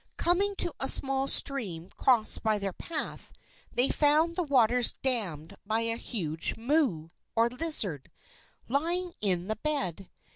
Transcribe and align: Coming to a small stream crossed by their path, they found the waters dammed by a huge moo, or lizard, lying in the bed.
Coming 0.17 0.55
to 0.55 0.73
a 0.79 0.87
small 0.87 1.27
stream 1.27 1.87
crossed 1.95 2.41
by 2.41 2.57
their 2.57 2.73
path, 2.73 3.31
they 3.71 3.89
found 3.89 4.35
the 4.35 4.41
waters 4.41 4.93
dammed 5.03 5.55
by 5.63 5.81
a 5.81 5.95
huge 5.95 6.55
moo, 6.57 7.09
or 7.35 7.49
lizard, 7.49 8.09
lying 8.67 9.13
in 9.21 9.45
the 9.45 9.57
bed. 9.57 10.09